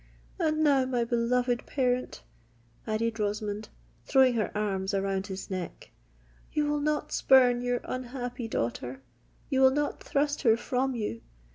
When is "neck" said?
5.51-5.91